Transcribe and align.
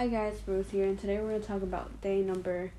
Hi 0.00 0.06
guys, 0.06 0.40
Ruth 0.46 0.70
here, 0.70 0.86
and 0.86 0.98
today 0.98 1.18
we're 1.18 1.28
going 1.28 1.42
to 1.42 1.46
talk 1.46 1.60
about 1.60 2.00
day 2.00 2.22
number. 2.22 2.72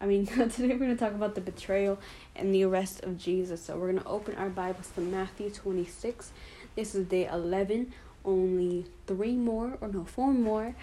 I 0.00 0.06
mean, 0.06 0.24
today 0.26 0.68
we're 0.68 0.78
going 0.78 0.96
to 0.96 0.96
talk 0.96 1.12
about 1.12 1.34
the 1.34 1.42
betrayal 1.42 1.98
and 2.34 2.54
the 2.54 2.64
arrest 2.64 3.02
of 3.02 3.18
Jesus. 3.18 3.62
So 3.62 3.76
we're 3.76 3.92
going 3.92 4.02
to 4.02 4.08
open 4.08 4.34
our 4.36 4.48
Bibles 4.48 4.88
to 4.94 5.02
Matthew 5.02 5.50
26. 5.50 6.32
This 6.74 6.94
is 6.94 7.06
day 7.06 7.26
11. 7.26 7.92
Only 8.24 8.86
three 9.06 9.36
more, 9.36 9.76
or 9.82 9.88
no, 9.88 10.04
four 10.04 10.32
more 10.32 10.74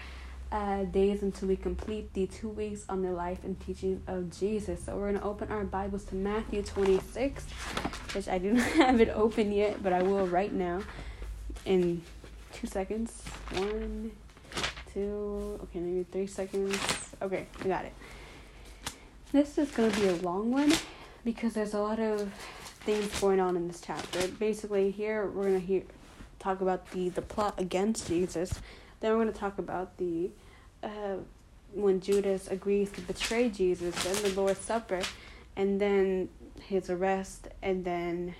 uh, 0.52 0.84
days 0.84 1.20
until 1.24 1.48
we 1.48 1.56
complete 1.56 2.14
the 2.14 2.28
two 2.28 2.50
weeks 2.50 2.84
on 2.88 3.02
the 3.02 3.10
life 3.10 3.42
and 3.42 3.58
teachings 3.58 4.02
of 4.06 4.30
Jesus. 4.38 4.84
So 4.84 4.94
we're 4.94 5.10
going 5.10 5.20
to 5.20 5.26
open 5.26 5.50
our 5.50 5.64
Bibles 5.64 6.04
to 6.04 6.14
Matthew 6.14 6.62
26, 6.62 7.44
which 8.12 8.28
I 8.28 8.38
do 8.38 8.52
not 8.52 8.68
have 8.68 9.00
it 9.00 9.08
open 9.08 9.50
yet, 9.50 9.82
but 9.82 9.92
I 9.92 10.04
will 10.04 10.28
right 10.28 10.52
now 10.52 10.82
in 11.64 12.02
two 12.52 12.68
seconds. 12.68 13.24
One, 13.54 14.12
two, 14.92 15.58
okay, 15.64 15.80
maybe 15.80 16.04
three 16.10 16.26
seconds. 16.26 16.76
Okay, 17.20 17.46
I 17.64 17.68
got 17.68 17.84
it. 17.84 17.92
This 19.32 19.56
is 19.58 19.70
to 19.70 19.90
be 20.00 20.08
a 20.08 20.16
long 20.16 20.52
one 20.52 20.72
because 21.24 21.54
there's 21.54 21.74
a 21.74 21.80
lot 21.80 21.98
of 21.98 22.30
things 22.84 23.20
going 23.20 23.40
on 23.40 23.56
in 23.56 23.68
this 23.68 23.80
chapter. 23.80 24.26
Basically, 24.28 24.90
here 24.90 25.26
we're 25.26 25.50
to 25.50 25.58
hear 25.58 25.82
talk 26.38 26.60
about 26.60 26.90
the 26.90 27.08
the 27.08 27.22
plot 27.22 27.54
against 27.58 28.08
Jesus. 28.08 28.60
Then 29.00 29.16
we're 29.16 29.24
to 29.24 29.32
talk 29.32 29.58
about 29.58 29.96
the 29.96 30.30
uh, 30.82 31.16
when 31.72 32.00
Judas 32.00 32.48
agrees 32.48 32.90
to 32.92 33.00
betray 33.00 33.48
Jesus, 33.48 33.94
then 34.04 34.22
the 34.22 34.40
Lord's 34.40 34.60
Supper, 34.60 35.00
and 35.56 35.80
then 35.80 36.28
his 36.60 36.90
arrest, 36.90 37.48
and 37.62 37.84
then 37.84 38.34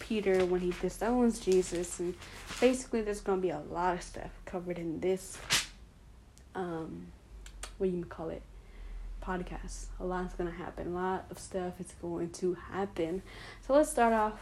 Peter 0.00 0.44
when 0.44 0.60
he 0.60 0.74
disowns 0.80 1.38
Jesus, 1.38 2.00
and 2.00 2.14
basically 2.60 3.02
there's 3.02 3.20
gonna 3.20 3.40
be 3.40 3.50
a 3.50 3.62
lot 3.70 3.94
of 3.94 4.02
stuff 4.02 4.30
covered 4.54 4.78
in 4.78 5.00
this. 5.00 5.36
Um, 6.54 7.08
what 7.78 7.90
you 7.90 8.04
call 8.04 8.28
it? 8.28 8.42
Podcast. 9.20 9.86
A 9.98 10.04
lot's 10.04 10.34
gonna 10.34 10.52
happen. 10.52 10.86
A 10.86 10.90
lot 10.90 11.24
of 11.28 11.40
stuff 11.40 11.80
is 11.80 11.92
going 12.00 12.30
to 12.34 12.54
happen. 12.54 13.22
So 13.66 13.72
let's 13.74 13.90
start 13.90 14.12
off 14.12 14.38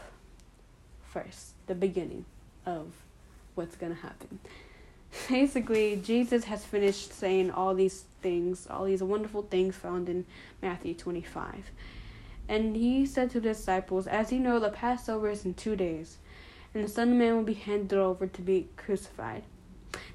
first, 1.02 1.52
the 1.66 1.74
beginning 1.74 2.26
of 2.66 2.92
what's 3.54 3.74
gonna 3.76 3.94
happen 3.94 4.38
basically 5.30 5.96
Jesus 5.96 6.44
has 6.44 6.62
finished 6.62 7.14
saying 7.14 7.50
all 7.50 7.74
these 7.74 8.04
things, 8.20 8.66
all 8.68 8.84
these 8.84 9.02
wonderful 9.02 9.44
things 9.44 9.76
found 9.76 10.10
in 10.10 10.26
Matthew 10.60 10.92
25. 10.92 11.70
And 12.50 12.76
he 12.76 13.06
said 13.06 13.30
to 13.30 13.40
the 13.40 13.54
disciples, 13.54 14.06
As 14.06 14.30
you 14.30 14.40
know, 14.40 14.60
the 14.60 14.68
Passover 14.68 15.30
is 15.30 15.46
in 15.46 15.54
two 15.54 15.74
days, 15.74 16.18
and 16.74 16.84
the 16.84 16.88
Son 16.88 17.12
of 17.12 17.16
Man 17.16 17.36
will 17.36 17.44
be 17.44 17.54
handed 17.54 17.98
over 17.98 18.26
to 18.26 18.42
be 18.42 18.68
crucified. 18.76 19.44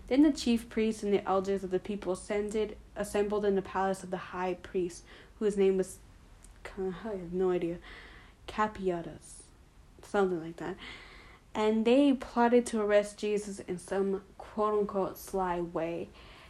Then 0.08 0.24
the 0.24 0.32
chief 0.32 0.70
priests 0.70 1.04
and 1.04 1.14
the 1.14 1.28
elders 1.28 1.64
of 1.64 1.72
the 1.72 1.80
people 1.80 2.14
ascended, 2.14 2.78
assembled 2.96 3.46
in 3.46 3.56
the 3.56 3.62
palace 3.62 4.04
of 4.04 4.12
the 4.12 4.18
high 4.18 4.56
priest, 4.56 5.04
whose 5.40 5.58
name 5.58 5.78
was, 5.78 5.98
I 6.78 7.10
have 7.10 7.34
no 7.34 7.52
idea, 7.52 7.78
Capiatus, 8.48 9.44
something 10.02 10.42
like 10.42 10.58
that. 10.58 10.76
And 11.54 11.86
they 11.86 12.14
plotted 12.14 12.66
to 12.68 12.82
arrest 12.82 13.18
Jesus 13.18 13.60
in 13.60 13.78
some 13.78 14.22
quote 14.38 14.80
unquote 14.80 15.18
sly 15.18 15.60
way 15.60 16.10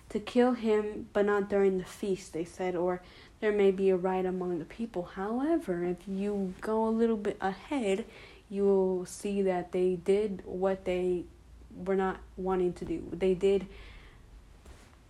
to 0.09 0.19
kill 0.19 0.53
him, 0.53 1.07
but 1.13 1.25
not 1.25 1.49
during 1.49 1.77
the 1.77 1.85
feast, 1.85 2.33
they 2.33 2.45
said, 2.45 2.75
or 2.75 3.01
there 3.39 3.51
may 3.51 3.71
be 3.71 3.89
a 3.89 3.97
riot 3.97 4.25
among 4.25 4.59
the 4.59 4.65
people. 4.65 5.03
However, 5.15 5.83
if 5.83 5.97
you 6.07 6.53
go 6.61 6.87
a 6.87 6.89
little 6.89 7.17
bit 7.17 7.37
ahead, 7.41 8.05
you 8.49 8.63
will 8.63 9.05
see 9.05 9.41
that 9.41 9.71
they 9.71 9.95
did 9.95 10.41
what 10.45 10.85
they 10.85 11.25
were 11.85 11.95
not 11.95 12.17
wanting 12.35 12.73
to 12.73 12.85
do. 12.85 13.03
They 13.11 13.33
did 13.33 13.67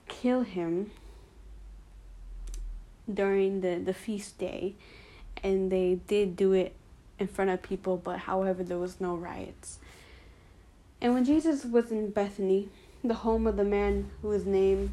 kill 0.07 0.41
him 0.41 0.91
during 3.11 3.61
the, 3.61 3.75
the 3.75 3.93
feast 3.93 4.37
day, 4.37 4.75
and 5.43 5.71
they 5.71 5.99
did 6.07 6.35
do 6.35 6.53
it 6.53 6.73
in 7.19 7.27
front 7.27 7.50
of 7.50 7.61
people, 7.61 7.97
but 7.97 8.19
however, 8.19 8.63
there 8.63 8.77
was 8.77 9.00
no 9.00 9.16
riots. 9.16 9.79
And 11.01 11.13
when 11.13 11.25
Jesus 11.25 11.63
was 11.63 11.91
in 11.91 12.09
Bethany, 12.09 12.69
the 13.03 13.13
home 13.13 13.47
of 13.47 13.57
the 13.57 13.63
man 13.63 14.09
who 14.22 14.29
was 14.29 14.45
named 14.45 14.91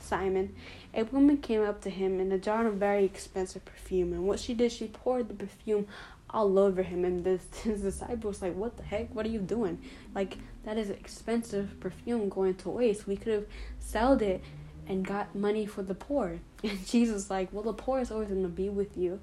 Simon, 0.00 0.54
a 0.94 1.04
woman 1.04 1.38
came 1.38 1.62
up 1.62 1.80
to 1.82 1.90
him 1.90 2.20
in 2.20 2.30
a 2.32 2.38
jar 2.38 2.66
of 2.66 2.74
very 2.74 3.04
expensive 3.04 3.64
perfume. 3.64 4.12
And 4.12 4.24
what 4.24 4.40
she 4.40 4.54
did, 4.54 4.72
she 4.72 4.86
poured 4.86 5.28
the 5.28 5.34
perfume 5.34 5.86
all 6.30 6.58
over 6.58 6.82
him. 6.82 7.04
And 7.04 7.24
the, 7.24 7.40
his 7.62 7.82
disciples 7.82 8.42
like, 8.42 8.54
"What 8.54 8.76
the 8.76 8.82
heck? 8.82 9.14
What 9.14 9.26
are 9.26 9.30
you 9.30 9.40
doing? 9.40 9.78
Like 10.14 10.36
that 10.64 10.76
is 10.76 10.90
expensive 10.90 11.78
perfume 11.80 12.28
going 12.28 12.54
to 12.56 12.70
waste. 12.70 13.06
We 13.06 13.16
could 13.16 13.32
have 13.32 13.46
sold 13.80 14.22
it 14.22 14.42
and 14.86 15.06
got 15.06 15.34
money 15.34 15.66
for 15.66 15.82
the 15.82 15.94
poor." 15.94 16.40
And 16.64 16.84
Jesus 16.86 17.14
was 17.14 17.30
like, 17.30 17.52
"Well, 17.52 17.62
the 17.62 17.72
poor 17.72 18.00
is 18.00 18.10
always 18.10 18.28
going 18.28 18.42
to 18.42 18.48
be 18.48 18.68
with 18.68 18.96
you, 18.96 19.20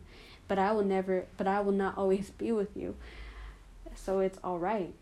but 0.48 0.58
I 0.58 0.72
will 0.72 0.86
never. 0.86 1.26
But 1.38 1.48
I 1.48 1.60
will 1.62 1.74
not 1.74 1.98
always 1.98 2.30
be 2.30 2.52
with 2.52 2.76
you. 2.76 2.96
So 3.96 4.20
it's 4.20 4.40
all 4.44 4.60
right." 4.60 4.94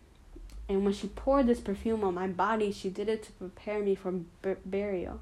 And 0.68 0.84
when 0.84 0.94
she 0.94 1.08
poured 1.08 1.46
this 1.46 1.60
perfume 1.60 2.02
on 2.04 2.14
my 2.14 2.26
body, 2.26 2.72
she 2.72 2.88
did 2.88 3.08
it 3.08 3.24
to 3.24 3.32
prepare 3.32 3.80
me 3.80 3.94
for 3.94 4.12
burial. 4.64 5.20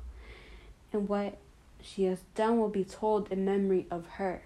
And 0.92 1.08
what 1.08 1.38
she 1.82 2.04
has 2.04 2.20
done 2.34 2.58
will 2.58 2.68
be 2.68 2.84
told 2.84 3.30
in 3.32 3.44
memory 3.44 3.86
of 3.90 4.06
her. 4.18 4.42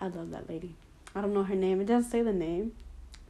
I 0.00 0.08
love 0.08 0.30
that 0.32 0.48
lady. 0.48 0.74
I 1.14 1.20
don't 1.20 1.34
know 1.34 1.44
her 1.44 1.54
name. 1.54 1.80
It 1.80 1.86
doesn't 1.86 2.10
say 2.10 2.22
the 2.22 2.32
name 2.32 2.72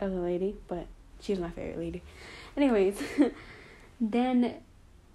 of 0.00 0.12
the 0.12 0.20
lady, 0.20 0.56
but 0.68 0.86
she's 1.20 1.38
my 1.38 1.50
favorite 1.50 1.78
lady. 1.78 2.02
Anyways, 2.56 3.02
then 4.00 4.54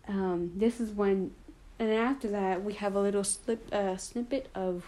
um, 0.07 0.51
this 0.55 0.79
is 0.79 0.91
when, 0.91 1.31
and 1.79 1.91
after 1.91 2.27
that, 2.29 2.63
we 2.63 2.73
have 2.73 2.95
a 2.95 3.01
little 3.01 3.23
slip, 3.23 3.73
uh, 3.73 3.97
snippet 3.97 4.49
of 4.53 4.85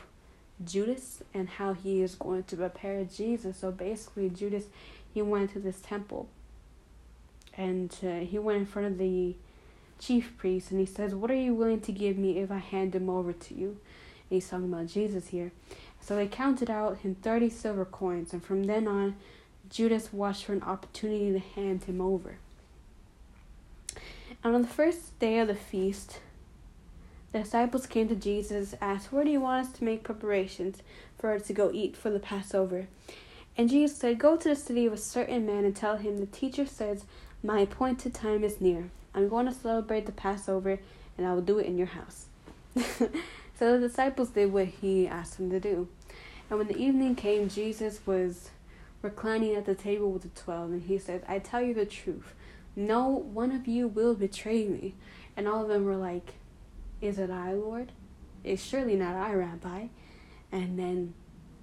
Judas 0.63 1.23
and 1.33 1.49
how 1.49 1.73
he 1.73 2.01
is 2.01 2.15
going 2.15 2.43
to 2.43 2.55
prepare 2.55 3.03
Jesus. 3.03 3.57
So 3.57 3.71
basically, 3.71 4.29
Judas 4.29 4.65
he 5.13 5.21
went 5.21 5.51
to 5.53 5.59
this 5.59 5.79
temple 5.81 6.29
and 7.57 7.93
uh, 8.03 8.19
he 8.19 8.39
went 8.39 8.59
in 8.59 8.65
front 8.65 8.87
of 8.87 8.97
the 8.97 9.35
chief 9.99 10.37
priest 10.37 10.71
and 10.71 10.79
he 10.79 10.85
says, 10.85 11.13
What 11.13 11.29
are 11.31 11.35
you 11.35 11.53
willing 11.53 11.81
to 11.81 11.91
give 11.91 12.17
me 12.17 12.39
if 12.39 12.51
I 12.51 12.59
hand 12.59 12.95
him 12.95 13.09
over 13.09 13.33
to 13.33 13.53
you? 13.53 13.67
And 13.67 13.77
he's 14.29 14.49
talking 14.49 14.71
about 14.71 14.87
Jesus 14.87 15.27
here. 15.27 15.51
So 16.01 16.15
they 16.15 16.27
counted 16.27 16.69
out 16.69 16.99
him 16.99 17.15
30 17.15 17.49
silver 17.49 17.85
coins, 17.85 18.33
and 18.33 18.43
from 18.43 18.63
then 18.63 18.87
on, 18.87 19.15
Judas 19.69 20.11
watched 20.11 20.45
for 20.45 20.53
an 20.53 20.63
opportunity 20.63 21.31
to 21.31 21.39
hand 21.39 21.83
him 21.83 22.01
over. 22.01 22.37
And 24.43 24.55
on 24.55 24.63
the 24.63 24.67
first 24.67 25.17
day 25.19 25.39
of 25.39 25.47
the 25.47 25.55
feast, 25.55 26.19
the 27.31 27.39
disciples 27.39 27.85
came 27.85 28.09
to 28.09 28.15
Jesus, 28.15 28.73
and 28.73 28.81
asked, 28.81 29.13
Where 29.13 29.23
do 29.23 29.29
you 29.29 29.39
want 29.39 29.67
us 29.67 29.73
to 29.77 29.83
make 29.83 30.03
preparations 30.03 30.81
for 31.17 31.31
us 31.33 31.43
to 31.43 31.53
go 31.53 31.71
eat 31.71 31.95
for 31.95 32.09
the 32.09 32.19
Passover? 32.19 32.87
And 33.55 33.69
Jesus 33.69 33.97
said, 33.97 34.19
Go 34.19 34.35
to 34.35 34.49
the 34.49 34.55
city 34.55 34.85
of 34.85 34.93
a 34.93 34.97
certain 34.97 35.45
man 35.45 35.63
and 35.63 35.75
tell 35.75 35.97
him, 35.97 36.19
The 36.19 36.25
teacher 36.25 36.65
says, 36.65 37.05
My 37.43 37.59
appointed 37.59 38.13
time 38.13 38.43
is 38.43 38.59
near. 38.59 38.89
I'm 39.13 39.29
going 39.29 39.45
to 39.45 39.53
celebrate 39.53 40.05
the 40.05 40.11
Passover, 40.11 40.79
and 41.17 41.27
I 41.27 41.33
will 41.33 41.41
do 41.41 41.59
it 41.59 41.67
in 41.67 41.77
your 41.77 41.87
house. 41.87 42.25
so 43.61 43.79
the 43.79 43.87
disciples 43.87 44.29
did 44.29 44.51
what 44.51 44.65
he 44.65 45.07
asked 45.07 45.37
them 45.37 45.51
to 45.51 45.59
do. 45.59 45.87
And 46.49 46.57
when 46.57 46.67
the 46.67 46.79
evening 46.79 47.13
came, 47.13 47.47
Jesus 47.47 47.99
was 48.07 48.49
reclining 49.03 49.53
at 49.53 49.67
the 49.67 49.75
table 49.75 50.11
with 50.11 50.23
the 50.23 50.29
twelve, 50.29 50.71
and 50.71 50.81
he 50.81 50.97
said, 50.97 51.23
I 51.27 51.37
tell 51.37 51.61
you 51.61 51.75
the 51.75 51.85
truth. 51.85 52.33
No 52.75 53.07
one 53.07 53.51
of 53.51 53.67
you 53.67 53.87
will 53.87 54.15
betray 54.15 54.67
me. 54.67 54.95
And 55.37 55.47
all 55.47 55.61
of 55.61 55.67
them 55.67 55.85
were 55.85 55.95
like, 55.95 56.33
Is 57.01 57.19
it 57.19 57.29
I, 57.29 57.53
Lord? 57.53 57.91
It's 58.43 58.63
surely 58.63 58.95
not 58.95 59.15
I, 59.15 59.35
Rabbi. 59.35 59.89
And 60.51 60.79
then 60.79 61.13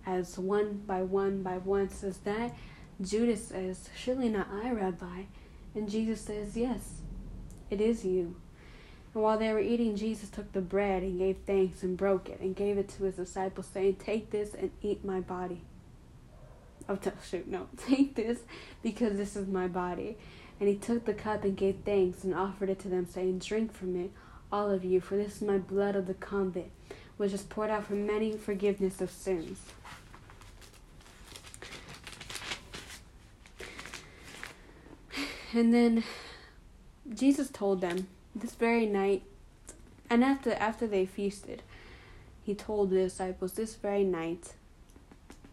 as 0.06 0.38
one 0.38 0.74
by 0.86 1.02
one 1.02 1.42
by 1.42 1.58
one 1.58 1.88
says 1.90 2.18
that, 2.18 2.54
Judas 3.02 3.48
says, 3.48 3.90
Surely 3.96 4.28
not 4.28 4.46
I, 4.52 4.70
Rabbi. 4.70 5.22
And 5.74 5.90
Jesus 5.90 6.20
says, 6.20 6.56
Yes, 6.56 7.00
it 7.70 7.80
is 7.80 8.04
you. 8.04 8.36
And 9.14 9.22
while 9.22 9.38
they 9.38 9.52
were 9.52 9.60
eating, 9.60 9.96
Jesus 9.96 10.28
took 10.28 10.52
the 10.52 10.60
bread 10.60 11.02
and 11.02 11.18
gave 11.18 11.38
thanks 11.46 11.82
and 11.82 11.96
broke 11.96 12.28
it 12.28 12.40
and 12.40 12.54
gave 12.54 12.78
it 12.78 12.88
to 12.90 13.04
his 13.04 13.16
disciples, 13.16 13.66
saying, 13.72 13.96
Take 13.96 14.30
this 14.30 14.54
and 14.54 14.70
eat 14.82 15.04
my 15.04 15.20
body. 15.20 15.62
Oh, 16.88 16.96
t- 16.96 17.10
shoot, 17.28 17.46
no. 17.46 17.66
Take 17.76 18.14
this 18.14 18.40
because 18.82 19.16
this 19.16 19.36
is 19.36 19.46
my 19.48 19.68
body. 19.68 20.16
And 20.60 20.68
he 20.68 20.76
took 20.76 21.04
the 21.04 21.14
cup 21.14 21.44
and 21.44 21.56
gave 21.56 21.78
thanks 21.84 22.24
and 22.24 22.34
offered 22.34 22.68
it 22.70 22.80
to 22.80 22.88
them, 22.88 23.06
saying, 23.06 23.38
Drink 23.38 23.72
from 23.72 23.96
it, 23.96 24.10
all 24.50 24.70
of 24.70 24.84
you, 24.84 25.00
for 25.00 25.16
this 25.16 25.36
is 25.36 25.42
my 25.42 25.58
blood 25.58 25.94
of 25.96 26.06
the 26.06 26.14
covenant, 26.14 26.70
which 27.16 27.32
is 27.32 27.42
poured 27.42 27.70
out 27.70 27.84
for 27.86 27.94
many 27.94 28.36
forgiveness 28.36 29.00
of 29.00 29.10
sins. 29.10 29.58
And 35.54 35.72
then 35.72 36.04
Jesus 37.14 37.48
told 37.48 37.80
them 37.80 38.06
this 38.40 38.54
very 38.54 38.86
night, 38.86 39.22
and 40.10 40.24
after 40.24 40.52
after 40.54 40.86
they 40.86 41.06
feasted, 41.06 41.62
he 42.42 42.54
told 42.54 42.90
the 42.90 42.96
disciples 42.96 43.52
this 43.52 43.74
very 43.74 44.04
night, 44.04 44.54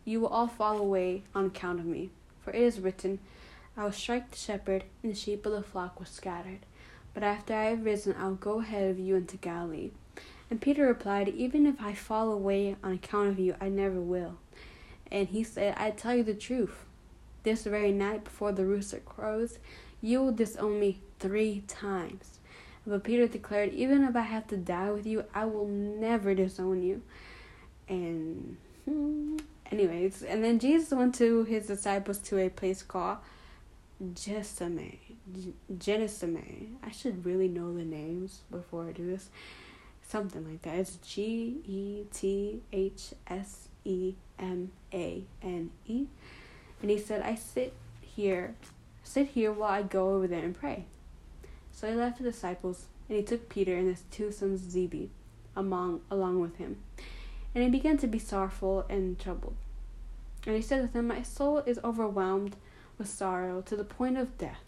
you 0.05 0.21
will 0.21 0.27
all 0.27 0.47
fall 0.47 0.77
away 0.77 1.23
on 1.33 1.47
account 1.47 1.79
of 1.79 1.85
me, 1.85 2.11
for 2.41 2.51
it 2.51 2.61
is 2.61 2.79
written, 2.79 3.19
I 3.75 3.83
will 3.83 3.91
strike 3.91 4.31
the 4.31 4.37
shepherd, 4.37 4.85
and 5.03 5.11
the 5.11 5.15
sheep 5.17 5.45
of 5.45 5.51
the 5.51 5.61
flock 5.61 5.99
will 5.99 6.05
scattered. 6.05 6.59
but 7.13 7.23
after 7.23 7.53
I 7.53 7.65
have 7.65 7.85
risen, 7.85 8.15
I'll 8.17 8.35
go 8.35 8.59
ahead 8.59 8.89
of 8.89 8.99
you 8.99 9.15
into 9.15 9.37
Galilee. 9.37 9.91
And 10.49 10.61
Peter 10.61 10.85
replied, 10.85 11.29
Even 11.29 11.65
if 11.65 11.81
I 11.81 11.93
fall 11.93 12.31
away 12.31 12.75
on 12.83 12.93
account 12.93 13.29
of 13.29 13.39
you, 13.39 13.55
I 13.59 13.69
never 13.69 13.99
will. 13.99 14.35
And 15.11 15.29
he 15.29 15.43
said, 15.43 15.75
I 15.77 15.91
tell 15.91 16.15
you 16.15 16.23
the 16.23 16.33
truth. 16.33 16.85
This 17.43 17.63
very 17.63 17.91
night 17.91 18.23
before 18.23 18.51
the 18.51 18.65
rooster 18.65 18.99
crows, 18.99 19.59
you 20.01 20.21
will 20.21 20.31
disown 20.31 20.79
me 20.79 20.99
three 21.19 21.63
times. 21.67 22.39
But 22.87 23.03
Peter 23.03 23.27
declared, 23.27 23.73
Even 23.73 24.03
if 24.03 24.15
I 24.15 24.21
have 24.21 24.47
to 24.47 24.57
die 24.57 24.91
with 24.91 25.05
you, 25.05 25.25
I 25.33 25.45
will 25.45 25.67
never 25.67 26.35
disown 26.35 26.83
you. 26.83 27.01
And, 27.87 28.57
hmm, 28.85 29.37
anyways, 29.71 30.23
and 30.23 30.43
then 30.43 30.59
Jesus 30.59 30.91
went 30.91 31.15
to 31.15 31.43
his 31.45 31.67
disciples 31.67 32.19
to 32.19 32.37
a 32.39 32.49
place 32.49 32.83
called 32.83 33.17
Jessamine. 34.13 34.99
Genesame. 35.77 36.75
I 36.83 36.91
should 36.91 37.25
really 37.25 37.47
know 37.47 37.73
the 37.73 37.83
names 37.83 38.41
before 38.51 38.87
I 38.87 38.91
do 38.91 39.07
this. 39.07 39.29
Something 40.07 40.47
like 40.47 40.61
that. 40.63 40.75
It's 40.75 40.97
G 40.97 41.61
E 41.65 42.03
T 42.13 42.61
H 42.71 43.13
S 43.27 43.69
E 43.83 44.13
M 44.37 44.71
A 44.93 45.23
N 45.41 45.71
E. 45.87 46.05
And 46.81 46.91
he 46.91 46.99
said, 46.99 47.23
I 47.23 47.35
sit 47.35 47.73
here, 48.01 48.53
sit 49.03 49.29
here 49.29 49.51
while 49.51 49.71
I 49.71 49.81
go 49.81 50.13
over 50.13 50.27
there 50.27 50.43
and 50.43 50.55
pray. 50.57 50.85
So 51.75 51.89
he 51.89 51.93
left 51.93 52.19
the 52.19 52.23
disciples, 52.23 52.85
and 53.09 53.17
he 53.17 53.23
took 53.23 53.49
Peter 53.49 53.75
and 53.75 53.89
his 53.89 54.03
two 54.09 54.31
sons 54.31 54.61
Zebedee 54.61 55.09
among, 55.57 55.99
along 56.09 56.39
with 56.39 56.55
him. 56.55 56.77
And 57.53 57.65
he 57.65 57.69
began 57.69 57.97
to 57.97 58.07
be 58.07 58.17
sorrowful 58.17 58.85
and 58.89 59.19
troubled. 59.19 59.57
And 60.47 60.55
he 60.55 60.61
said 60.61 60.87
to 60.87 60.93
them, 60.93 61.07
My 61.07 61.21
soul 61.21 61.59
is 61.65 61.77
overwhelmed 61.83 62.55
with 62.97 63.09
sorrow 63.09 63.61
to 63.63 63.75
the 63.75 63.83
point 63.83 64.17
of 64.17 64.37
death. 64.37 64.61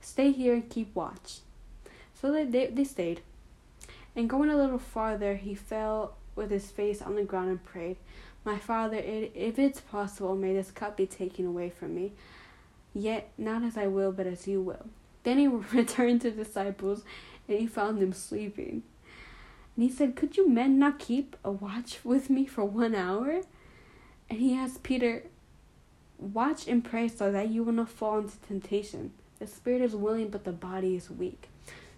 Stay 0.00 0.32
here 0.32 0.54
and 0.54 0.68
keep 0.68 0.92
watch. 0.92 1.38
So 2.20 2.32
they, 2.32 2.44
they, 2.44 2.66
they 2.66 2.84
stayed. 2.84 3.20
And 4.16 4.28
going 4.28 4.50
a 4.50 4.56
little 4.56 4.78
farther, 4.78 5.36
he 5.36 5.54
fell 5.54 6.16
with 6.34 6.50
his 6.50 6.68
face 6.68 7.00
on 7.00 7.14
the 7.14 7.22
ground 7.22 7.50
and 7.50 7.64
prayed, 7.64 7.96
My 8.44 8.58
Father, 8.58 8.96
if 8.96 9.56
it's 9.56 9.80
possible, 9.80 10.34
may 10.34 10.52
this 10.52 10.72
cup 10.72 10.96
be 10.96 11.06
taken 11.06 11.46
away 11.46 11.70
from 11.70 11.94
me. 11.94 12.12
Yet 12.92 13.30
not 13.38 13.62
as 13.62 13.76
I 13.76 13.86
will, 13.86 14.10
but 14.10 14.26
as 14.26 14.48
you 14.48 14.60
will. 14.60 14.86
Then 15.24 15.38
he 15.38 15.46
returned 15.76 16.20
to 16.22 16.30
the 16.30 16.44
disciples, 16.44 17.02
and 17.48 17.58
he 17.58 17.66
found 17.66 18.00
them 18.00 18.12
sleeping. 18.12 18.82
And 19.76 19.84
he 19.84 19.90
said, 19.90 20.16
Could 20.16 20.36
you 20.36 20.48
men 20.48 20.78
not 20.78 20.98
keep 20.98 21.36
a 21.44 21.50
watch 21.50 21.98
with 22.04 22.30
me 22.30 22.46
for 22.46 22.64
one 22.64 22.94
hour? 22.94 23.40
And 24.30 24.38
he 24.38 24.54
asked 24.54 24.82
Peter, 24.82 25.24
Watch 26.18 26.68
and 26.68 26.84
pray 26.84 27.08
so 27.08 27.32
that 27.32 27.48
you 27.48 27.64
will 27.64 27.72
not 27.72 27.88
fall 27.88 28.18
into 28.18 28.38
temptation. 28.38 29.12
The 29.40 29.46
spirit 29.48 29.82
is 29.82 29.96
willing, 29.96 30.28
but 30.28 30.44
the 30.44 30.52
body 30.52 30.94
is 30.94 31.10
weak. 31.10 31.48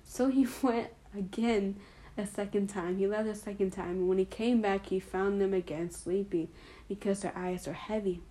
So 0.05 0.29
he 0.29 0.47
went 0.63 0.89
again 1.17 1.77
a 2.19 2.27
second 2.27 2.69
time. 2.69 2.97
He 2.97 3.07
left 3.07 3.29
a 3.29 3.35
second 3.35 3.73
time, 3.73 3.91
and 3.91 4.09
when 4.09 4.19
he 4.19 4.25
came 4.25 4.63
back, 4.63 4.87
he 4.87 4.99
found 4.99 5.41
them 5.41 5.53
again 5.53 5.91
sleeping 5.91 6.49
because 6.89 7.21
their 7.21 7.37
eyes 7.37 7.67
were 7.67 7.75
heavy. 7.75 8.23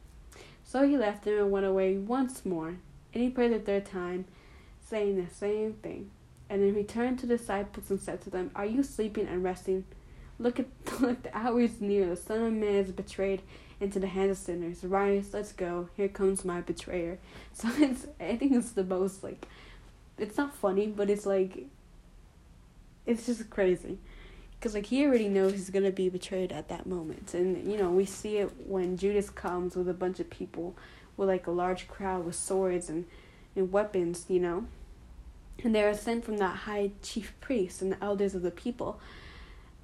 So 0.64 0.88
he 0.88 0.98
left 0.98 1.24
them 1.24 1.38
and 1.38 1.52
went 1.52 1.66
away 1.66 1.98
once 1.98 2.46
more. 2.46 2.78
And 3.14 3.24
he 3.24 3.30
prayed 3.30 3.54
the 3.54 3.60
third 3.60 3.86
time, 3.86 4.26
saying 4.88 5.24
the 5.24 5.34
same 5.34 5.74
thing. 5.74 6.12
And 6.50 6.62
then 6.62 6.76
returned 6.76 7.20
to 7.20 7.26
the 7.26 7.38
disciples 7.38 7.90
and 7.90 8.00
said 8.00 8.22
to 8.22 8.30
them, 8.30 8.52
Are 8.56 8.66
you 8.66 8.84
sleeping 8.84 9.28
and 9.28 9.44
resting? 9.44 9.86
Look 10.38 10.60
at 10.60 10.68
look, 11.02 11.24
the 11.24 11.36
hour 11.36 11.60
is 11.62 11.82
near. 11.82 12.08
The 12.08 12.16
Son 12.16 12.42
of 12.44 12.54
Man 12.54 12.76
is 12.76 12.92
betrayed 12.92 13.42
into 13.80 14.00
the 14.00 14.08
hands 14.08 14.32
of 14.32 14.38
sinners. 14.38 14.84
Rise, 14.84 15.34
let's 15.34 15.52
go. 15.52 15.90
Here 15.96 16.08
comes 16.08 16.46
my 16.46 16.62
betrayer. 16.62 17.20
So 17.54 17.70
it's 17.78 18.06
I 18.20 18.36
think 18.36 18.52
it's 18.52 18.72
the 18.72 18.84
most 18.84 19.24
like 19.24 19.48
it's 20.18 20.38
not 20.38 20.54
funny, 20.54 20.88
but 20.88 21.10
it's 21.10 21.26
like 21.26 21.68
it's 23.06 23.26
just 23.26 23.50
crazy. 23.50 23.98
Cuz 24.60 24.74
like 24.74 24.88
he 24.88 25.06
already 25.06 25.30
knows 25.30 25.54
he's 25.54 25.70
to 25.70 25.92
be 25.92 26.10
betrayed 26.10 26.52
at 26.52 26.68
that 26.68 26.86
moment. 26.86 27.34
And 27.34 27.72
you 27.72 27.78
know, 27.78 27.92
we 27.92 28.06
see 28.06 28.38
it 28.38 28.52
when 28.68 28.98
Judas 28.98 29.30
comes 29.30 29.76
with 29.76 29.88
a 29.88 29.94
bunch 29.94 30.20
of 30.20 30.30
people 30.30 30.76
with 31.16 31.30
like 31.30 31.48
a 31.48 31.52
large 31.52 31.88
crowd 31.88 32.26
with 32.26 32.36
swords 32.36 32.90
and 32.90 33.06
and 33.56 33.72
weapons, 33.72 34.26
you 34.28 34.40
know. 34.40 34.66
And 35.64 35.74
they 35.74 35.84
are 35.84 35.94
sent 35.94 36.26
from 36.26 36.38
that 36.38 36.56
high 36.58 36.92
chief 37.02 37.34
priest 37.42 37.82
and 37.82 37.92
the 37.92 38.04
elders 38.04 38.36
of 38.36 38.42
the 38.42 38.52
people. 38.52 39.00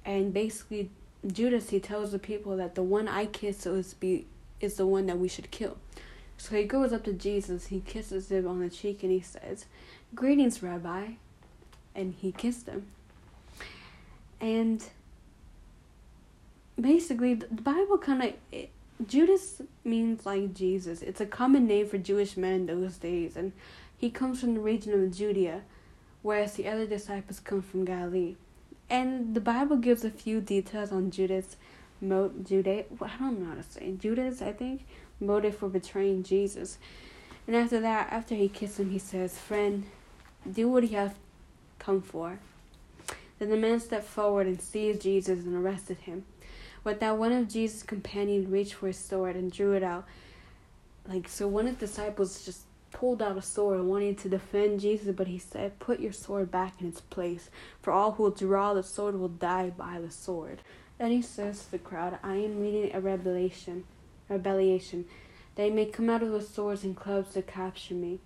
And 0.04 0.32
basically 0.32 0.90
Judas 1.26 1.70
he 1.70 1.80
tells 1.80 2.12
the 2.12 2.18
people 2.18 2.56
that 2.56 2.74
the 2.74 2.82
one 2.82 3.08
I 3.08 3.26
kiss 3.26 3.66
is 3.66 3.94
be 3.94 4.26
is 4.60 4.74
the 4.74 4.86
one 4.86 5.06
that 5.06 5.18
we 5.18 5.28
should 5.28 5.50
kill. 5.50 5.76
So 6.36 6.56
he 6.56 6.64
goes 6.64 6.92
up 6.92 7.04
to 7.04 7.12
Jesus, 7.12 7.66
he 7.66 7.80
kisses 7.80 8.30
him 8.30 8.46
on 8.48 8.60
the 8.60 8.68
cheek 8.68 9.02
and 9.02 9.12
he 9.12 9.20
says, 9.20 9.66
Greetings, 10.14 10.62
Rabbi 10.62 11.12
and 11.94 12.14
he 12.14 12.32
kissed 12.32 12.66
him. 12.66 12.86
And 14.40 14.82
basically 16.80 17.34
the 17.34 17.62
Bible 17.62 17.98
kinda 17.98 18.34
Judas 19.06 19.62
means 19.84 20.26
like 20.26 20.54
Jesus. 20.54 21.02
It's 21.02 21.20
a 21.20 21.26
common 21.26 21.66
name 21.66 21.88
for 21.88 21.98
Jewish 21.98 22.36
men 22.36 22.52
in 22.52 22.66
those 22.66 22.96
days 22.96 23.36
and 23.36 23.52
he 24.02 24.10
comes 24.10 24.40
from 24.40 24.54
the 24.54 24.60
region 24.60 24.92
of 24.94 25.16
Judea, 25.16 25.62
whereas 26.22 26.54
the 26.54 26.68
other 26.68 26.86
disciples 26.86 27.38
come 27.38 27.62
from 27.62 27.84
Galilee. 27.84 28.34
And 28.90 29.34
the 29.34 29.40
Bible 29.40 29.76
gives 29.76 30.04
a 30.04 30.10
few 30.10 30.40
details 30.40 30.90
on 30.90 31.12
Judas, 31.12 31.56
mo- 32.00 32.32
I 32.44 32.50
don't 32.50 33.40
know 33.40 33.48
how 33.48 33.54
to 33.54 33.62
say 33.62 33.92
Judas, 33.92 34.42
I 34.42 34.52
think, 34.52 34.86
motive 35.20 35.56
for 35.56 35.68
betraying 35.68 36.24
Jesus. 36.24 36.78
And 37.46 37.54
after 37.54 37.80
that, 37.80 38.12
after 38.12 38.34
he 38.34 38.48
kissed 38.48 38.80
him, 38.80 38.90
he 38.90 38.98
says, 38.98 39.38
Friend, 39.38 39.84
do 40.50 40.68
what 40.68 40.82
you 40.82 40.96
have 40.96 41.14
come 41.78 42.02
for. 42.02 42.38
Then 43.38 43.50
the 43.50 43.56
man 43.56 43.80
stepped 43.80 44.06
forward 44.06 44.46
and 44.46 44.60
seized 44.60 45.02
Jesus 45.02 45.44
and 45.44 45.54
arrested 45.54 45.98
him. 45.98 46.24
With 46.84 47.00
that, 47.00 47.16
one 47.16 47.32
of 47.32 47.48
Jesus' 47.48 47.82
companions 47.82 48.48
reached 48.48 48.74
for 48.74 48.88
his 48.88 48.98
sword 48.98 49.36
and 49.36 49.52
drew 49.52 49.72
it 49.72 49.82
out. 49.82 50.04
Like, 51.06 51.28
so 51.28 51.46
one 51.46 51.66
of 51.68 51.78
the 51.78 51.86
disciples 51.86 52.44
just 52.44 52.62
pulled 52.92 53.22
out 53.22 53.36
a 53.36 53.42
sword 53.42 53.80
wanting 53.82 54.16
to 54.16 54.28
defend 54.28 54.80
Jesus, 54.80 55.14
but 55.14 55.26
he 55.26 55.38
said, 55.38 55.78
Put 55.78 56.00
your 56.00 56.12
sword 56.12 56.50
back 56.50 56.80
in 56.80 56.88
its 56.88 57.00
place, 57.00 57.50
for 57.80 57.92
all 57.92 58.12
who 58.12 58.32
draw 58.34 58.74
the 58.74 58.82
sword 58.82 59.18
will 59.18 59.28
die 59.28 59.70
by 59.70 60.00
the 60.00 60.10
sword. 60.10 60.60
Then 60.98 61.10
he 61.10 61.22
says 61.22 61.64
to 61.64 61.70
the 61.72 61.78
crowd, 61.78 62.18
I 62.22 62.36
am 62.36 62.60
leading 62.60 62.94
a 62.94 63.00
rebellion, 63.00 63.84
rebellion. 64.28 65.06
They 65.54 65.70
may 65.70 65.86
come 65.86 66.10
out 66.10 66.22
with 66.22 66.48
swords 66.48 66.84
and 66.84 66.96
clubs 66.96 67.34
to 67.34 67.42
capture 67.42 67.94
me. 67.94 68.20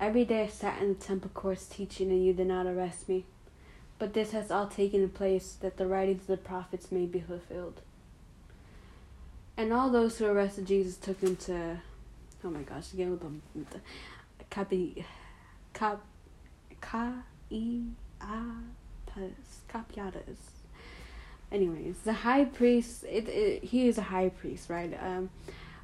Every 0.00 0.24
day 0.24 0.42
I 0.42 0.48
sat 0.48 0.82
in 0.82 0.88
the 0.88 0.94
temple 0.94 1.30
courts 1.32 1.66
teaching, 1.66 2.10
and 2.10 2.24
you 2.24 2.32
did 2.32 2.48
not 2.48 2.66
arrest 2.66 3.08
me. 3.08 3.24
But 4.04 4.12
this 4.12 4.32
has 4.32 4.50
all 4.50 4.66
taken 4.66 5.08
place 5.08 5.56
that 5.62 5.78
the 5.78 5.86
writings 5.86 6.20
of 6.20 6.26
the 6.26 6.36
prophets 6.36 6.92
may 6.92 7.06
be 7.06 7.20
fulfilled. 7.20 7.80
And 9.56 9.72
all 9.72 9.88
those 9.88 10.18
who 10.18 10.26
arrested 10.26 10.66
Jesus 10.66 10.98
took 10.98 11.22
him 11.22 11.36
to 11.36 11.78
oh 12.44 12.50
my 12.50 12.60
gosh, 12.60 12.92
again 12.92 13.12
with 13.12 13.22
the, 13.22 13.80
the 14.36 14.44
capi, 14.50 15.06
cap, 15.72 16.02
ca, 16.82 17.14
e, 17.48 17.80
a, 18.20 18.34
capiatas. 19.70 20.36
Anyways, 21.50 21.96
the 22.04 22.12
high 22.12 22.44
priest, 22.44 23.04
it, 23.04 23.26
it 23.26 23.64
he 23.64 23.88
is 23.88 23.96
a 23.96 24.02
high 24.02 24.28
priest, 24.28 24.68
right? 24.68 24.92
Um, 25.02 25.30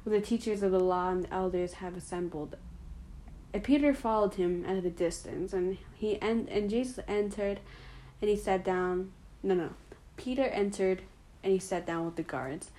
the 0.05 0.21
teachers 0.21 0.61
of 0.61 0.71
the 0.71 0.79
law 0.79 1.09
and 1.09 1.23
the 1.23 1.33
elders 1.33 1.73
have 1.73 1.97
assembled. 1.97 2.55
And 3.51 3.63
Peter 3.63 3.95
followed 3.95 4.35
him 4.35 4.63
at 4.67 4.85
a 4.85 4.91
distance, 4.91 5.53
and 5.53 5.79
he 5.95 6.21
and 6.21 6.47
and 6.49 6.69
Jesus 6.69 7.03
entered, 7.07 7.61
and 8.21 8.29
he 8.29 8.35
sat 8.35 8.63
down. 8.63 9.11
No, 9.43 9.55
no, 9.55 9.69
Peter 10.17 10.43
entered, 10.43 11.01
and 11.43 11.51
he 11.51 11.59
sat 11.59 11.85
down 11.85 12.05
with 12.05 12.15
the 12.15 12.23
guards, 12.23 12.71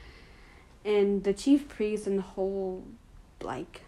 and 0.85 1.25
the 1.25 1.33
chief 1.33 1.69
priest 1.69 2.07
and 2.07 2.19
the 2.19 2.23
whole 2.23 2.85
like 3.43 3.81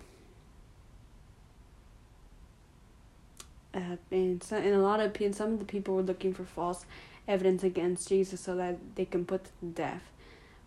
uh, 3.74 3.96
and 4.10 4.42
so 4.42 4.56
and 4.56 4.74
a 4.74 4.78
lot 4.78 5.00
of 5.00 5.20
and 5.20 5.34
some 5.34 5.52
of 5.52 5.58
the 5.58 5.64
people 5.64 5.94
were 5.94 6.02
looking 6.02 6.32
for 6.32 6.44
false 6.44 6.86
evidence 7.26 7.62
against 7.62 8.08
Jesus 8.08 8.40
so 8.40 8.56
that 8.56 8.76
they 8.94 9.04
can 9.04 9.24
put 9.24 9.44
to 9.44 9.50
death, 9.66 10.02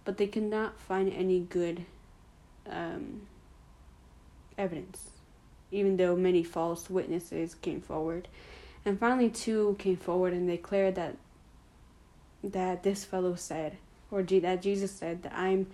but 0.06 0.17
they 0.17 0.27
could 0.27 0.44
not 0.44 0.79
find 0.79 1.12
any 1.13 1.39
good 1.39 1.86
um, 2.70 3.22
evidence, 4.58 5.12
even 5.72 5.98
though 5.98 6.15
many 6.15 6.44
false 6.44 6.89
witnesses 6.89 7.56
came 7.56 7.82
forward, 7.82 8.27
and 8.88 8.98
finally 8.98 9.29
two 9.29 9.75
came 9.77 9.98
forward 9.98 10.32
and 10.32 10.48
declared 10.48 10.96
that 10.96 11.17
that 12.41 12.84
this 12.84 13.03
fellow 13.03 13.36
said, 13.36 13.75
or 14.10 14.24
that 14.24 14.62
Jesus 14.62 14.91
said 14.91 15.24
that 15.24 15.34
I'm 15.34 15.67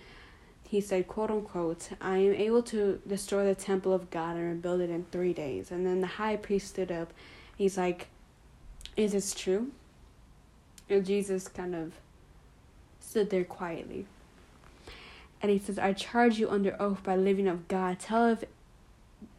he 0.68 0.82
said, 0.82 1.08
quote 1.08 1.30
unquote, 1.30 1.90
I 2.02 2.18
am 2.18 2.34
able 2.34 2.64
to 2.64 3.00
destroy 3.08 3.46
the 3.46 3.54
temple 3.54 3.94
of 3.94 4.10
God 4.10 4.36
and 4.36 4.50
rebuild 4.50 4.82
it 4.82 4.90
in 4.90 5.06
three 5.12 5.32
days. 5.32 5.70
And 5.70 5.86
then 5.86 6.02
the 6.02 6.08
high 6.08 6.36
priest 6.36 6.70
stood 6.70 6.92
up. 6.92 7.14
He's 7.56 7.78
like, 7.78 8.08
Is 8.98 9.12
this 9.12 9.36
true? 9.36 9.72
And 10.90 11.06
Jesus 11.06 11.48
kind 11.48 11.76
of 11.76 11.94
stood 13.00 13.30
there 13.30 13.44
quietly. 13.44 14.08
And 15.40 15.52
he 15.52 15.60
says, 15.60 15.78
I 15.78 15.94
charge 15.94 16.40
you 16.40 16.50
under 16.50 16.76
oath 16.82 17.04
by 17.04 17.16
living 17.16 17.48
of 17.48 17.68
God. 17.68 18.00
Tell 18.00 18.30
if 18.30 18.44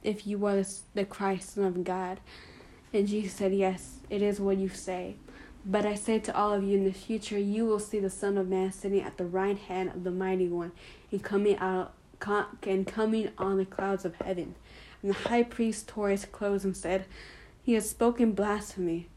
if 0.05 0.29
you 0.29 0.47
are 0.47 0.63
the 0.95 1.05
Christ, 1.05 1.55
Son 1.55 1.65
of 1.65 1.83
God. 1.83 2.21
And 2.95 3.09
Jesus 3.09 3.35
said, 3.35 3.53
Yes, 3.53 3.97
it 4.09 4.23
is 4.23 4.41
what 4.41 4.57
you 4.57 4.69
say. 4.69 5.17
But 5.67 5.85
I 5.85 5.97
say 5.97 6.21
to 6.21 6.37
all 6.37 6.53
of 6.53 6.63
you, 6.63 6.79
in 6.79 6.85
the 6.85 6.93
future 6.93 7.39
you 7.39 7.67
will 7.67 7.81
see 7.81 7.99
the 7.99 8.09
Son 8.09 8.39
of 8.39 8.49
Man 8.49 8.71
sitting 8.71 9.01
at 9.01 9.17
the 9.17 9.25
right 9.25 9.59
hand 9.59 9.91
of 9.91 10.05
the 10.05 10.13
Mighty 10.13 10.49
One, 10.49 10.71
and 11.11 11.23
coming 11.23 11.57
out 11.59 11.93
and 12.63 12.87
coming 12.87 13.31
on 13.37 13.57
the 13.59 13.67
clouds 13.67 14.05
of 14.05 14.15
heaven. 14.17 14.55
And 15.03 15.11
the 15.11 15.29
high 15.29 15.43
priest 15.43 15.89
tore 15.89 16.11
his 16.11 16.25
clothes 16.25 16.65
and 16.65 16.77
said, 16.77 17.07
He 17.65 17.75
has 17.75 17.91
spoken 17.91 18.33
blasphemy. 18.33 19.09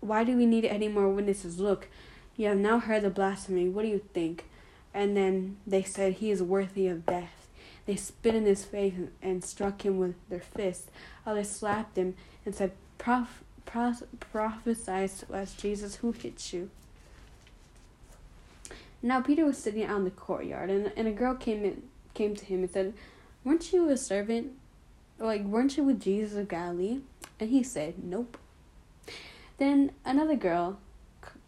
Why 0.00 0.24
do 0.24 0.36
we 0.36 0.46
need 0.46 0.64
any 0.64 0.88
more 0.88 1.10
witnesses? 1.10 1.60
Look, 1.60 1.88
you 2.36 2.48
have 2.48 2.58
now 2.58 2.78
heard 2.78 3.02
the 3.02 3.10
blasphemy. 3.10 3.68
What 3.68 3.82
do 3.82 3.88
you 3.88 4.02
think? 4.14 4.46
And 4.94 5.14
then 5.14 5.58
they 5.66 5.82
said, 5.82 6.14
He 6.14 6.30
is 6.30 6.42
worthy 6.42 6.88
of 6.88 7.04
death. 7.04 7.48
They 7.84 7.96
spit 7.96 8.34
in 8.34 8.46
his 8.46 8.64
face 8.64 8.94
and 9.20 9.44
struck 9.44 9.84
him 9.84 9.98
with 9.98 10.14
their 10.30 10.40
fists. 10.40 10.90
Others 11.26 11.50
slapped 11.50 11.98
him 11.98 12.14
and 12.46 12.54
said, 12.54 12.72
Prof- 12.98 13.42
prof- 13.66 14.04
Prophesy 14.20 15.08
to 15.26 15.34
us, 15.34 15.54
Jesus, 15.54 15.96
who 15.96 16.12
hit 16.12 16.52
you? 16.52 16.70
Now 19.04 19.20
Peter 19.20 19.44
was 19.44 19.58
sitting 19.58 19.84
out 19.84 19.98
in 19.98 20.04
the 20.04 20.10
courtyard, 20.10 20.70
and, 20.70 20.90
and 20.96 21.06
a 21.06 21.12
girl 21.12 21.34
came 21.34 21.62
in, 21.62 21.82
came 22.14 22.34
to 22.34 22.44
him 22.46 22.60
and 22.60 22.70
said, 22.70 22.94
"Weren't 23.44 23.70
you 23.70 23.90
a 23.90 23.98
servant? 23.98 24.52
Like, 25.18 25.44
weren't 25.44 25.76
you 25.76 25.84
with 25.84 26.00
Jesus 26.00 26.38
of 26.38 26.48
Galilee?" 26.48 27.00
And 27.38 27.50
he 27.50 27.62
said, 27.62 28.02
"Nope." 28.02 28.38
Then 29.58 29.92
another 30.06 30.36
girl 30.36 30.78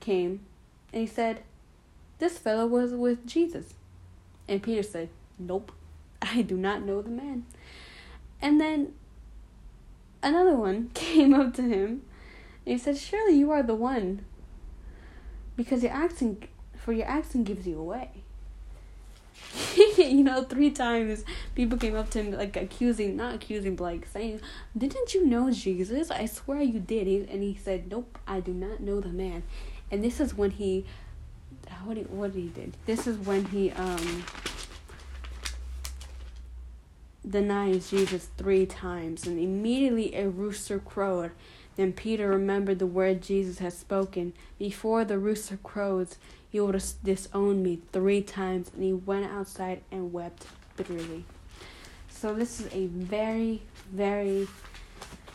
came, 0.00 0.40
and 0.92 1.00
he 1.00 1.06
said, 1.06 1.44
"This 2.18 2.36
fellow 2.36 2.66
was 2.66 2.92
with 2.92 3.26
Jesus." 3.26 3.72
And 4.46 4.62
Peter 4.62 4.82
said, 4.82 5.08
"Nope, 5.38 5.72
I 6.20 6.42
do 6.42 6.58
not 6.58 6.82
know 6.82 7.00
the 7.00 7.08
man." 7.08 7.46
And 8.42 8.60
then 8.60 8.92
another 10.26 10.56
one 10.56 10.90
came 10.94 11.32
up 11.32 11.54
to 11.54 11.62
him 11.62 12.02
and 12.64 12.72
he 12.72 12.78
said, 12.78 12.98
Surely 12.98 13.38
you 13.38 13.50
are 13.50 13.62
the 13.62 13.74
one. 13.74 14.24
Because 15.56 15.82
your 15.82 15.92
accent 15.92 16.48
for 16.76 16.92
your 16.92 17.06
accent 17.06 17.46
gives 17.46 17.66
you 17.66 17.78
away. 17.78 18.10
you 19.96 20.24
know, 20.24 20.42
three 20.42 20.70
times 20.70 21.24
people 21.54 21.78
came 21.78 21.94
up 21.94 22.10
to 22.10 22.22
him 22.22 22.32
like 22.32 22.56
accusing 22.56 23.16
not 23.16 23.34
accusing 23.34 23.76
but 23.76 23.84
like 23.84 24.06
saying, 24.06 24.40
Didn't 24.76 25.14
you 25.14 25.24
know 25.24 25.50
Jesus? 25.50 26.10
I 26.10 26.26
swear 26.26 26.60
you 26.60 26.80
did 26.80 27.06
and 27.28 27.42
he 27.42 27.54
said, 27.54 27.90
Nope, 27.90 28.18
I 28.26 28.40
do 28.40 28.52
not 28.52 28.80
know 28.80 29.00
the 29.00 29.08
man. 29.08 29.44
And 29.90 30.02
this 30.02 30.20
is 30.20 30.34
when 30.34 30.50
he 30.50 30.84
what 31.84 31.96
he 31.96 32.02
what 32.04 32.32
he 32.32 32.48
did. 32.48 32.76
This 32.86 33.06
is 33.06 33.16
when 33.18 33.44
he 33.46 33.70
um 33.72 34.24
denies 37.28 37.90
Jesus 37.90 38.28
three 38.36 38.66
times, 38.66 39.26
and 39.26 39.38
immediately 39.38 40.14
a 40.14 40.28
rooster 40.28 40.78
crowed. 40.78 41.32
Then 41.76 41.92
Peter 41.92 42.28
remembered 42.28 42.78
the 42.78 42.86
word 42.86 43.22
Jesus 43.22 43.58
had 43.58 43.74
spoken 43.74 44.32
Before 44.58 45.04
the 45.04 45.18
rooster 45.18 45.58
crows, 45.58 46.16
you 46.50 46.64
will 46.64 46.78
disown 47.04 47.62
me 47.62 47.80
three 47.92 48.22
times. 48.22 48.70
And 48.74 48.82
he 48.82 48.92
went 48.92 49.26
outside 49.26 49.82
and 49.90 50.12
wept 50.12 50.46
bitterly. 50.76 51.24
So, 52.08 52.34
this 52.34 52.60
is 52.60 52.72
a 52.72 52.86
very, 52.86 53.62
very 53.92 54.48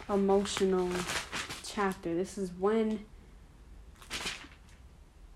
emotional 0.09 0.89
chapter. 1.63 2.15
This 2.15 2.39
is 2.39 2.51
when 2.57 3.05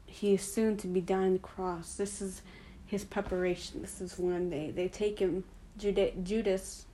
he 0.08 0.34
is 0.34 0.42
soon 0.42 0.78
to 0.78 0.88
be 0.88 1.02
dying 1.02 1.24
on 1.24 1.34
the 1.34 1.40
cross. 1.40 1.96
This 1.96 2.22
is 2.22 2.42
his 2.88 3.04
preparation. 3.04 3.82
This 3.82 4.02
is 4.02 4.18
when 4.18 4.50
they, 4.50 4.72
they 4.72 4.88
take 4.88 5.20
him 5.20 5.44
Judas 5.78 6.86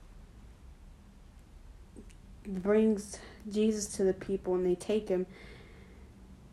brings 2.46 3.18
Jesus 3.50 3.86
to 3.96 4.04
the 4.04 4.12
people 4.12 4.54
and 4.54 4.66
they 4.66 4.74
take 4.74 5.08
him 5.08 5.26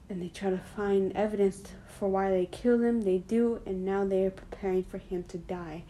and 0.09 0.21
they 0.21 0.27
try 0.27 0.49
to 0.49 0.57
find 0.57 1.11
evidence 1.15 1.63
for 1.99 2.09
why 2.09 2.31
they 2.31 2.45
killed 2.45 2.81
him. 2.81 3.01
They 3.01 3.19
do, 3.19 3.61
and 3.65 3.85
now 3.85 4.05
they 4.05 4.25
are 4.25 4.31
preparing 4.31 4.83
for 4.83 4.97
him 4.97 5.23
to 5.25 5.37
die. 5.37 5.83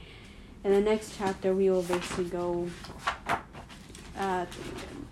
In 0.64 0.72
the 0.72 0.82
next 0.82 1.16
chapter, 1.18 1.54
we 1.54 1.70
will 1.70 1.84
basically 1.84 2.26
go. 2.26 2.70
Uh, 4.18 4.46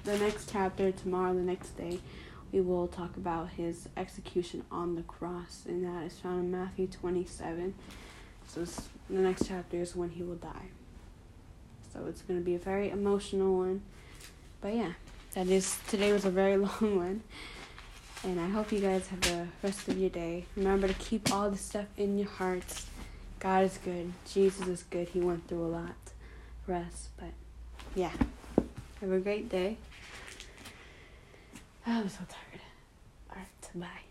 the 0.03 0.17
next 0.17 0.51
chapter, 0.51 0.91
tomorrow, 0.91 1.33
the 1.33 1.41
next 1.41 1.77
day, 1.77 1.99
we 2.51 2.59
will 2.59 2.87
talk 2.87 3.15
about 3.15 3.51
his 3.51 3.87
execution 3.95 4.63
on 4.69 4.95
the 4.95 5.03
cross, 5.03 5.63
and 5.65 5.85
that 5.85 6.03
is 6.03 6.19
found 6.19 6.45
in 6.45 6.51
Matthew 6.51 6.87
27. 6.87 7.73
So, 8.47 8.65
the 9.09 9.19
next 9.19 9.47
chapter 9.47 9.77
is 9.77 9.95
when 9.95 10.09
he 10.09 10.23
will 10.23 10.35
die. 10.35 10.69
So 11.97 12.05
it's 12.05 12.21
going 12.21 12.39
to 12.39 12.45
be 12.45 12.53
a 12.53 12.59
very 12.59 12.91
emotional 12.91 13.57
one. 13.57 13.81
But 14.61 14.75
yeah, 14.75 14.91
that 15.33 15.47
is 15.47 15.77
today 15.87 16.13
was 16.13 16.25
a 16.25 16.29
very 16.29 16.57
long 16.57 16.95
one. 16.95 17.23
And 18.23 18.39
I 18.39 18.47
hope 18.49 18.71
you 18.71 18.79
guys 18.79 19.07
have 19.07 19.21
the 19.21 19.47
rest 19.63 19.87
of 19.87 19.97
your 19.97 20.09
day. 20.09 20.45
Remember 20.55 20.87
to 20.87 20.93
keep 20.95 21.31
all 21.31 21.49
the 21.49 21.57
stuff 21.57 21.85
in 21.97 22.17
your 22.17 22.29
hearts. 22.29 22.85
God 23.39 23.65
is 23.65 23.77
good. 23.83 24.13
Jesus 24.31 24.67
is 24.67 24.83
good. 24.83 25.09
He 25.09 25.19
went 25.19 25.47
through 25.47 25.65
a 25.65 25.67
lot 25.67 25.95
for 26.65 26.75
us. 26.75 27.09
But 27.17 27.31
yeah, 27.95 28.11
have 29.01 29.11
a 29.11 29.19
great 29.19 29.49
day. 29.49 29.77
I'm 31.85 32.09
so 32.09 32.19
tired. 32.27 32.61
Alright, 33.31 33.47
bye. 33.75 34.06